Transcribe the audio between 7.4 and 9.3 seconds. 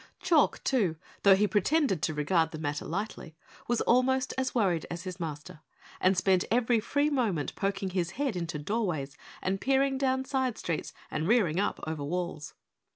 poking his head into doorways